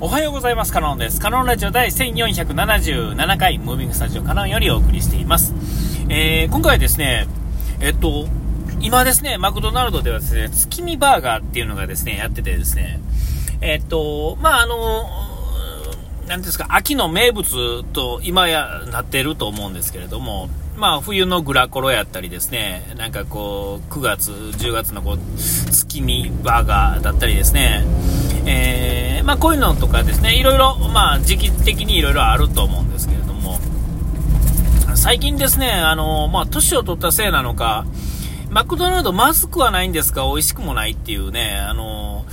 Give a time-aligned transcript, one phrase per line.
[0.00, 0.72] おはようございます。
[0.72, 1.20] カノンです。
[1.20, 5.52] カノンラジオ第1477回、ムービングスタジオカノンよりお送りしています。
[6.08, 7.26] えー、今回はですね、
[7.80, 8.28] えっと、
[8.80, 13.00] 今ですね、マクドナルドではですね、月見バーガーっていうのがですね、やっててですね、
[13.60, 15.04] えっと、まあ、あの、
[16.28, 27.84] なんですか、秋の名物と今やなってると思うんですけれども、まあ、冬のグラコロやったりですね、なんかこう、9月、10月のこう、月見バーガーだったりですね、
[28.48, 33.58] えー、まあ、こういうのとかですね、いろいろ、まあ、時期的にいろいろあると思うんですけれども、
[34.94, 37.84] 最近ですね、あの、まあ、年を取ったせいなのか、
[38.50, 42.24] マクドナルドまずくはないんですが、美味しくもないっていうね、あの、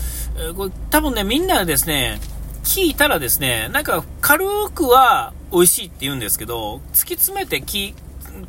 [0.56, 2.20] これ多分ね、みんなですね、
[2.64, 7.94] 聞いたらですね、なんか軽くは美味しいって言うんですけど、突き詰めてき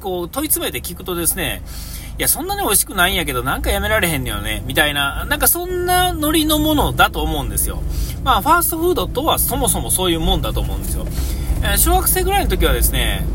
[0.01, 1.62] こう、問い詰めて聞くとですね、
[2.19, 7.83] いや、そんなに美味しくないんやけど、なんかやめられへんのよね、みたいな、なんかそんなノリのものだと思うんですよ。
[8.25, 11.06] まあ、ファーストフードとはそもそもそういうもんだと思うんですよ。
[11.62, 13.27] えー、小学生ぐらいの時はですね、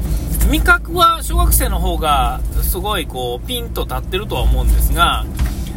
[0.50, 5.26] 味覚は小学生の方がすごいこう、ピンと立ってるとは思うんですが、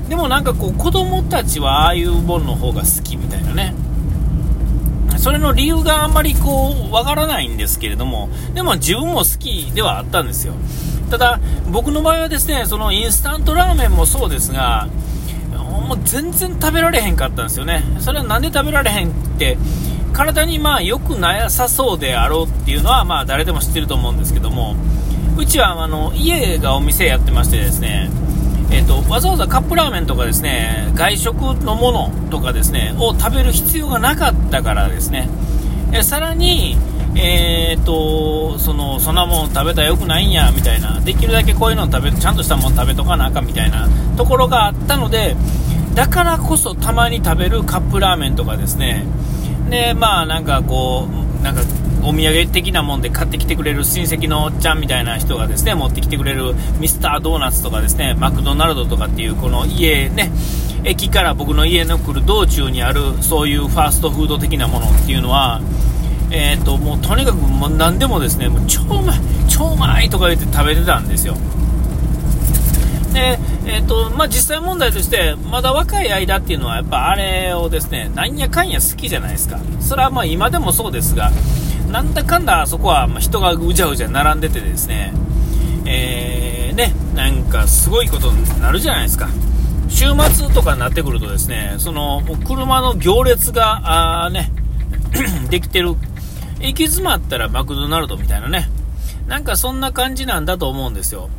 [0.09, 3.75] でもなんかこう、子供たちはああいうものの方が好きみたいなね。
[5.25, 10.53] それの理由があんまりこう、わからないんですけれども、でも自分も好きではあったんですよ。
[11.11, 14.87] ただ、僕の場合はですね、そのインスタントラーメンもそうですが、
[15.57, 17.83] もう全然食べられへんかったんですよね。
[18.01, 19.57] それはなんで食べられへんって、
[20.13, 24.77] 体にまあ良くなさそうであろうっていうのはまあ誰でも知ってると思うんですけども、
[25.39, 28.11] うちはあの家がお店やってましてですね、
[28.75, 35.29] えーと、わざわざカップラーメンとかですね外食のものとかですねを食べる必要がなかったからですね、
[35.93, 36.77] えさらに、
[37.15, 41.01] えーと、そのそんなもん食べたらよくないんやみたいな。
[41.01, 43.89] できるだけこういうの食べちゃんとしたもの食べとかなあかんみたいな。
[44.17, 45.37] ところがあったので
[45.95, 49.07] だからこそたまに食べるカップラーメンとかですね。
[49.71, 51.09] でまあなんかこ
[51.41, 51.63] うなんか
[52.05, 60.31] お土産的なもんで買ってきてくれる親戚のおっちゃんみたいな人がですね持ってきてくれるミスタードーナツとかですねマクドナルドとかっていうこの家ね。
[60.87, 65.63] 駅から僕の家の来る道中にあるそういうファーストフード的なものっていうのは
[66.31, 71.37] えーと、もうとにかくもう何でもですねもう超うまい超うまいとか言って食べてたんですよ。
[73.13, 79.61] で、えーとまあ、実際問題としてまだ若い間っていうのはやっぱあれをですねなんやかんや好きじゃないですか。
[79.81, 81.31] それはまあ今でもそうですが
[81.95, 85.13] なんだかんだあそこは人がうじゃうじゃ並んでてですね、
[85.87, 89.29] えー、ね、なんかすごいことになるじゃないですか。
[89.89, 94.51] 週末とかになってくるとですね、その、車の行列が、あね、
[95.51, 95.91] できてる。
[96.61, 98.69] 行き詰まったらマクドナルドみたいなね。
[99.29, 101.31] なんかそんな感じなんだと思うんですよ。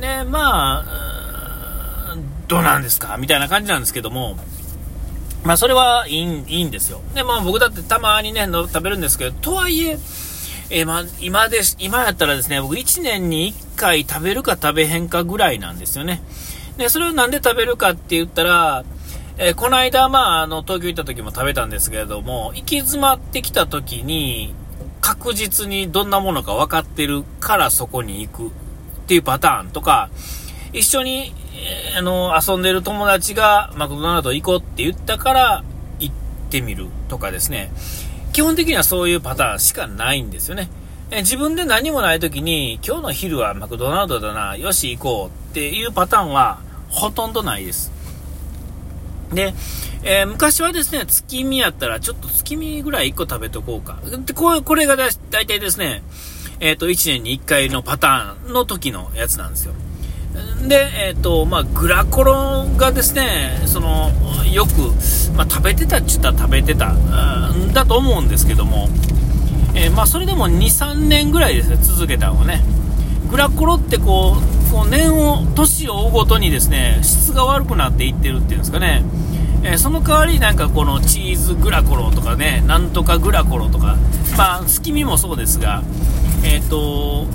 [0.00, 2.14] で、まあ、
[2.46, 3.16] どうなんですか？
[3.16, 4.38] みたいな感じなんですけども、
[5.44, 7.00] まあ、それはいいいいんですよ。
[7.14, 9.98] で、まあ、僕だってたまにね、食べるんですけど、とはいえ、
[10.70, 16.22] えー、まあ、今です、今やったらですね、僕1年に1回食べるか食べへんかぐらいなんですよね。
[16.76, 18.84] で、それをなんで食べるかって言ったら、
[19.38, 24.52] えー、この間、まあ、あの、東京行った時も食べたんですけれども、行き詰まってきた時に、
[25.00, 28.50] 確実にどんなものか分かってるからそこに行くっ
[29.06, 30.10] ていうパターンとか、
[30.72, 31.32] 一緒に、
[31.96, 35.64] あの、遊んでる友達がマクドナルド行こうって言ったから
[35.98, 36.14] 行っ
[36.50, 37.70] てみるとかですね。
[38.32, 40.68] 基本的にはそういうパターンしかないんですよね。
[41.10, 47.90] 自分で何もない時に、今日の昼はマクドナルドだな、よし行こうっていうパターンはほとんどないです。
[49.32, 49.54] で、
[50.04, 53.98] えー、昔はですね、月見やったら、ちょっと月見ぐらい1個食べとこうか。
[54.24, 56.02] で、こうこれがだ大体ですね、
[56.60, 59.74] えっ、ー、と、1年に1回のパターンの時のやつなんですよ。
[60.66, 64.10] で、えっ、ー、と、まあ、グラコロがですね、その、
[64.52, 64.72] よく、
[65.36, 68.88] まあ、食べてたって言ったら食べてた、んだと思うんですけども、
[69.74, 72.62] えー、まあ、それでも2、3年ぐらいですね、続けたのね。
[73.30, 79.04] グラコロってこう、こう年を、年を追うごとにですね、質が悪くなっていってるっていうんですかね。
[79.62, 83.96] えー、その代わりなんかこのチーズグラコロとかね、なんとかグラコロとか、
[84.36, 85.82] まあ、月見もそうですが、
[86.44, 87.26] えっ、と、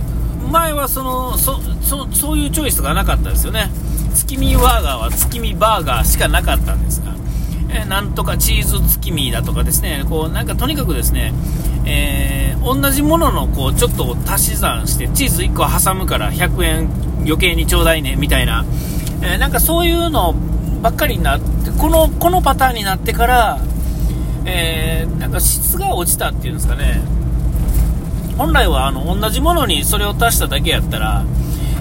[0.52, 3.70] 前はそのそそそういうチョイスがなかったですよね。
[4.14, 7.14] 月見バーガーは月見バーガーしかなかったんですが、
[7.70, 11.34] えー、なんとかチーズ月見だとかですねこうなんかとにかくですね、
[11.86, 16.90] えー、同じもののこうちょっと足し算してチーズ1個挟むから100円
[17.26, 18.66] 余計にちょうだいねみたいな、
[19.22, 20.34] えー、なんかそういうの
[20.82, 23.60] ばっかりになってこのこのパターンになってから、
[24.46, 27.02] え、なんか質が落ちたっていうんですかね。
[28.38, 31.26] 本来はあの同じものにそれを足しただけやったら、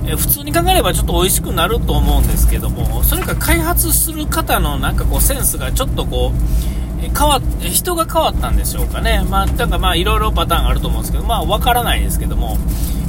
[0.07, 12.57] え普通に考えればちょっと美味しくなると思うんですけどもそれか開発する方のなんかこうセンスがちょっとこう、変わ人が変わったんでしょうかね、まあ、だかまあいろいろパターンあると思うんですけど、まあ、分からないですけども、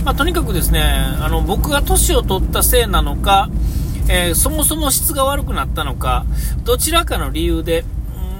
[0.03, 3.49] まあ、とにかくですねあの僕が年を取ったせいなのか、
[4.09, 6.25] えー、そもそも質が悪くなったのか、
[6.63, 7.85] どちらかの理由で、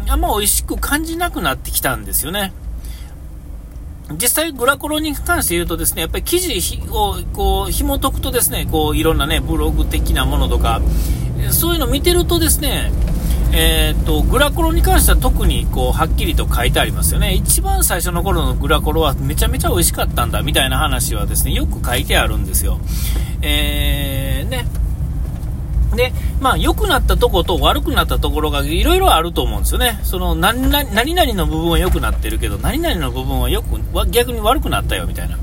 [0.06, 2.52] うん、あんま美味しく感じなくなってきたんですよね。
[4.12, 10.82] 実際、グラコロに関して言うとですね、やっぱり記事をこう紐解くとですね、こういろんなね、ブログ的なものとか、
[11.52, 12.92] そういうの見てるとですね、
[13.56, 17.34] えー、っと、グラコロに関しては特にこう、はっきりと書いてありますよね。
[17.34, 22.80] 一番最初の頃のグラコロはめちゃめちゃ美味しかったんだ、みたいな話はですね、よく書いてあるんですよ。
[23.42, 24.66] えー、ね。
[25.96, 30.00] で、まあ、良くなったとこと悪くなったところがいろいろあると思うんですよね。
[30.04, 33.80] その、何々の部分は良くなってるけど、何々の部分はよく、
[34.10, 35.38] 逆に悪くなったよ、みたいな。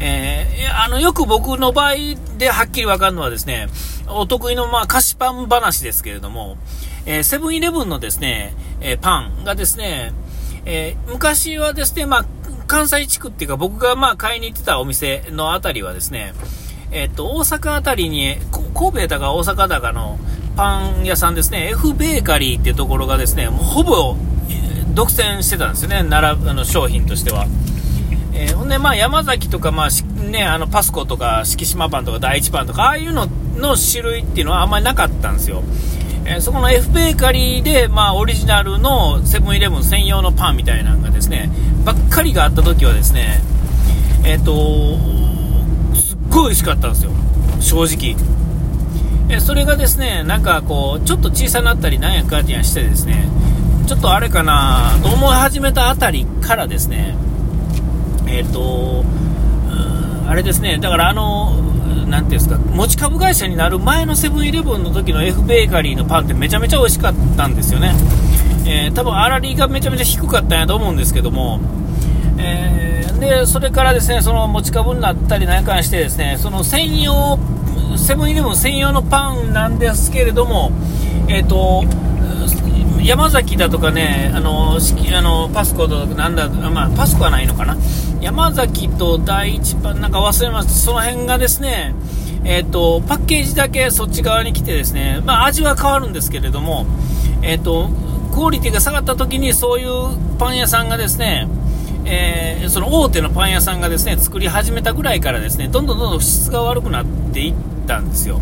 [0.00, 1.94] えー、あの、よく僕の場合
[2.38, 3.68] ではっきりわかるのはですね、
[4.06, 6.56] お得意のまあ菓子パン話ですけれども、
[7.04, 10.12] えセブンイレブンのですね、えー、パンがですね、
[10.64, 12.26] え、昔はですね、まあ、
[12.66, 16.34] 関西地区っていうか僕がまあ買いに行ってたお店のあたりはですね、
[16.90, 18.36] えっ、と、大阪あたりに、
[18.74, 20.18] 神戸だか大阪だかの
[20.56, 24.16] パン屋さんですね、F ベーカリーっていうところがですね、もうほぼ、
[24.94, 27.46] 独占してたんですよね、ならあの商品としては。
[28.32, 35.62] えー、ほんで、まあ、山崎とか、まあ、ね、あの、パスコとか、敷島パンとか、第一パンとか、ああいうのの種類っていうのはあんまりなかったんですよ。
[36.24, 41.50] えそこの F ベーカリーで、まあ、オリジナルのセブンイレブン専用のパンみたいなのがですね、
[41.84, 43.40] ばっかりがあった時はですね、
[44.24, 45.27] えっ、ー、と、
[46.38, 47.10] ごい美味しかったんですよ。
[47.60, 48.16] 正直。
[49.30, 53.28] えそれがですね、なんかこう、ちょっと小さなったりなんやかんやしてですね、
[53.86, 57.16] ちょっとあれかなと思い始めたあたりからですね、
[58.26, 59.04] えっ、ー、と、
[60.28, 61.56] あれですね、だからあの、
[62.06, 67.94] なていうんですか、持ち株会社になる前のセブンイレブンの時の F ベーカリーのパンってめちゃめちゃ美味しかったんですよね。
[68.66, 71.60] えー、多分粗利がめちゃめちゃ低かったんやと思うんですけども、
[72.38, 72.87] えー、
[73.18, 77.38] で、それからですね、その持ち株になったりなんかしてですね、その専用、
[77.96, 80.70] セブンイレブン専用のパンなんですけれども、
[81.28, 81.84] えっ、ー、と、
[83.02, 87.76] 山崎だとかね、あの、あのパスコとなんだ、まあ、パスコはないのかな。
[88.20, 90.84] 山崎と第一番、なんか忘れます。
[90.84, 91.94] その辺がですね、
[92.44, 96.86] えっ、ー、と、パッケージだけそっち側に来てですね、まあ、味は変わるんですけれども、
[97.42, 97.88] えっ、ー、と、
[98.32, 101.48] クオリティが下がった時にそういうパン屋さんがですね、
[102.10, 107.54] えー、その大手のパン屋さんがですね、作り始めたぐらいからですね、どんどんどんどん質が悪くなっていっ
[107.86, 108.40] たんですよ。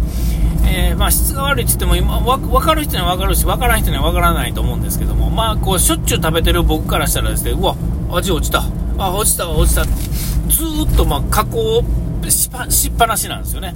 [0.69, 7.77] えー、まあ、質が悪いって言っても今分かる人には分かるし分からない人には分からないと思うんですけども、まあ、こうしょっちゅう食べてる僕からしたらですねうわ
[8.11, 8.65] 味落ちた。
[8.99, 9.85] あ落ちた落ちた。
[9.85, 9.91] ず
[10.93, 11.83] っとま加工
[12.29, 13.75] ししっぱなしなんですよね。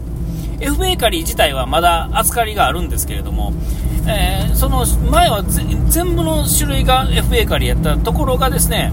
[0.61, 3.53] F ベーカリー自体はまだ扱いがあるんですけれども、
[4.07, 8.93] えー、その前は全部の種類が F ベーカリーやったところがですね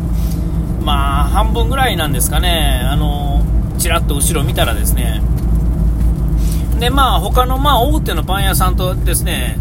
[0.88, 2.82] まあ半分ぐらいなんですかね。
[2.82, 3.44] あの
[3.78, 5.22] ちらっと後ろ見たらですね。
[6.80, 9.58] で、まあ、他の、まあ、大手のパン屋さんとですね、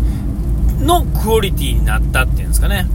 [0.80, 2.86] のクオリティになったっていうんですかね。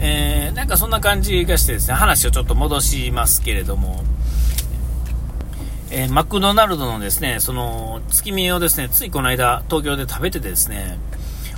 [0.00, 4.04] えー、なんかそんな感じがしてですね、話をちょっと戻しますけれども、
[5.90, 10.98] えー、マクドナルドのですね、その、月見をですね、ついこの間、東京で食べててですね、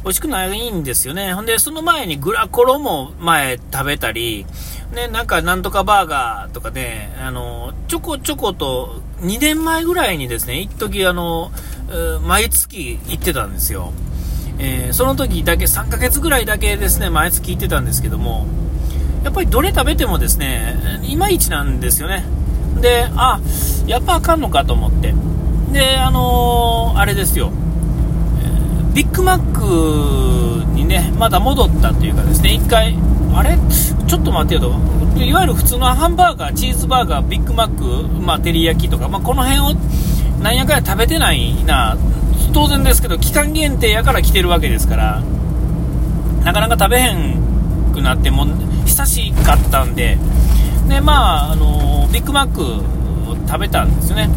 [0.03, 1.35] 美味しくないんですよね。
[1.35, 4.47] ほんで、その前にグラコロも前食べたり、
[4.95, 11.53] ね、なんかなんとかバーガーとかね、あの、ちょこちょこと2年前ぐらいにですね、一時あの、
[12.23, 13.93] 毎月行ってたんですよ。
[14.59, 18.47] えー、その時だけ3ヶ月ぐらいだけですね、毎月行ってたんですけども、
[19.23, 22.25] やっぱりどれ食べてもですね、いまいちなんですよね。
[22.81, 23.41] で、あ、
[23.87, 25.15] やっぱあかんのかと思って。
[25.73, 27.53] で、あのー、あれですよ、
[28.95, 32.97] ビッグマックにね、まだ戻ったというかですね、一回、
[33.35, 33.57] あれ？
[34.07, 35.23] ちょっと待ってよと。
[35.23, 39.75] いわゆる普通のハンバーガー、チーズバーガー、ビッグマック、まあ、照り焼きとか、まあ、この辺を
[40.43, 41.97] なんやかんや食べてないな、
[42.53, 45.23] 当然ですけど、期間限定やから来てるわけですから、
[46.45, 47.37] なかなか食べへん
[47.93, 48.47] くなっても、
[48.87, 50.19] 久しかったんで、
[50.89, 52.83] で、まあ、あのビッグマック
[53.31, 54.29] を食べたんですよね。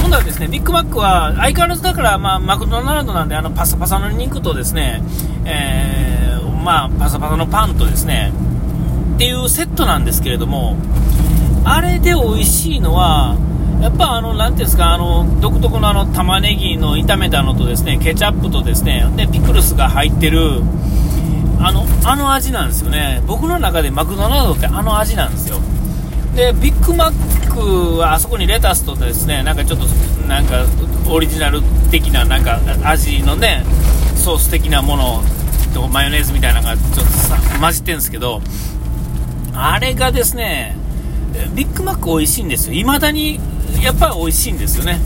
[0.00, 5.02] 今度はですね、ビッグマックは相変わらずだから、まあ、マクドナルドなんで、あの、パサパサの肉とですね、
[5.44, 8.32] えー、まあ、パサパサのパンとですね、
[9.14, 10.76] っていうセットなんですけれども、
[11.64, 13.36] あれで美味しいのは、
[13.80, 20.62] やっぱあの、なていうんですか、あの、独特のあの、玉ねぎの炒めたのとですね、ケチャップとですね、で、ピクルスが入ってる、
[21.60, 23.22] あの、あの味なんですよね。
[23.26, 25.58] 僕の中でマクドナルドってあの味なんですよ。
[26.34, 29.86] で、ビッグマックはあそこにレタスとですね、なんかちょっと、
[30.26, 30.64] なんか、
[31.10, 31.60] オリジナル
[31.90, 33.64] 的ななんか味のね、
[34.16, 35.22] ソース的なもの
[35.74, 38.40] とマヨネーズみたいなのがちょっとさ混じってるんですけど、
[39.54, 40.76] あれがですね、
[41.54, 42.74] ビッグマック美味しいんですよ。
[42.74, 43.38] 未だに、
[43.82, 45.00] やっぱり美味しいんですよね。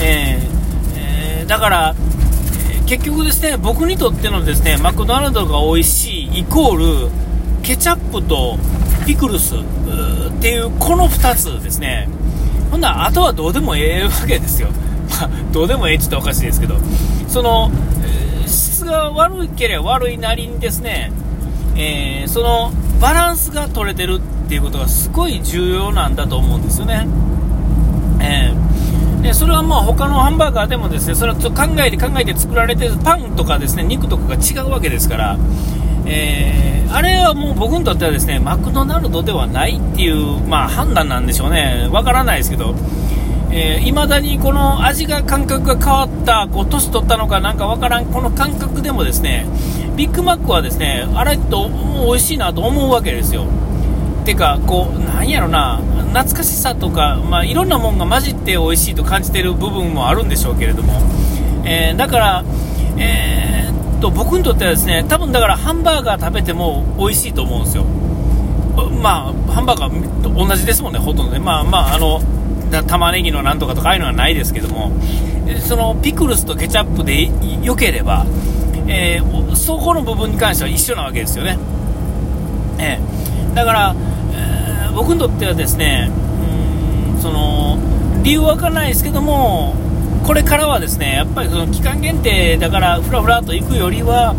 [0.00, 1.94] えー、えー、だから、
[2.86, 7.10] 結局ですね、僕にとってのですね、マクドナルドが美味しいイコール、
[7.62, 8.58] ケチャップと
[9.06, 9.54] ピクルス
[10.42, 12.08] っていう、この2つですね。
[12.72, 14.70] ほんなら、あとはどうでもええわけですよ。
[15.20, 16.74] まあ、どうでもええって言ったらおかしいですけど、
[17.28, 17.70] その、
[18.48, 21.12] 質が悪いければ悪いなりにですね、
[21.76, 27.06] えー、そのバランスが取れてるっていうことがすごい重要なんだと思うんですよね。
[28.20, 35.38] えー、でそれはまあ他のハンバーガーでもですねそれはちょっと考えて考えて作られてるパンとかですね肉とかが違うわけですから、
[36.06, 42.74] えー、あれはもう僕にとってはですねマクドナルドではないっていう、まあ、判断なんでしょうね、わからないですけど、
[43.50, 49.46] えー、未だにこの味が感覚が変わったこう年取ったのかなんかわからんこの感覚でもですね
[49.96, 51.68] ビッグマックはですねあれと
[52.06, 53.46] 美味しいなと思うわけですよ。
[54.24, 55.78] てかこうなんやろな
[56.12, 60.92] 懐かしさとか、まあ、いろんなもんが混じって美味しいと感じてる部分もあるんでしょうけれども、
[61.64, 62.44] えー、だから、
[62.98, 63.31] えー、
[64.02, 67.84] と僕にとってはですね多分だからハンバーガー食べても美味しいと思うんですよ。
[69.02, 71.38] まあ、ハンバーガーと同じですもんね、ほとんどね。
[71.38, 72.22] まあまあ、あの、
[72.86, 74.92] 玉ねぎのなんとかとかああいうのはないですけども、
[75.60, 77.30] そのピクルスとケチャップで
[77.62, 78.24] 良ければ、
[78.86, 81.58] えー、そこの部分に関しては一緒なわけですよね。
[82.78, 83.94] えー、だから、
[84.32, 86.10] えー、僕にとってはですね、
[87.16, 87.78] うんその
[88.22, 89.74] 理由はわからないですけども、
[90.24, 94.34] これからはですねやっぱりその期間限定だからふらふらと行くよりは、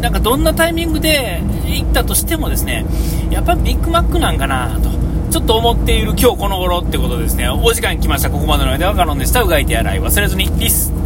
[0.00, 2.84] なんかどんなタイミングで行ったとしてもですね
[3.30, 4.96] やっぱりビッグマックなんかなと。
[5.30, 7.48] ちょっと思っている今日この頃ってことですね。
[7.48, 8.30] お時間来ました。
[8.30, 9.42] ここまでの間はカロンでした。
[9.42, 10.46] うがいて洗い忘れずに。
[10.46, 11.05] ピース。